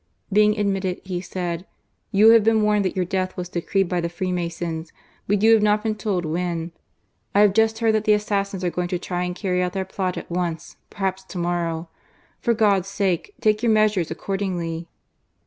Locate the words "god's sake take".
12.55-13.61